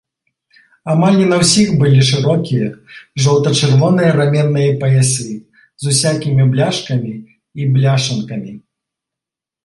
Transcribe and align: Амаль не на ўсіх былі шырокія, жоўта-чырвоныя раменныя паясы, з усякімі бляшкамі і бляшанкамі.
Амаль 0.91 1.17
не 1.17 1.25
на 1.31 1.37
ўсіх 1.41 1.67
былі 1.81 1.99
шырокія, 2.11 2.69
жоўта-чырвоныя 3.25 4.15
раменныя 4.19 4.71
паясы, 4.83 5.27
з 5.83 5.89
усякімі 5.91 6.47
бляшкамі 6.55 7.13
і 7.19 7.61
бляшанкамі. 7.77 8.55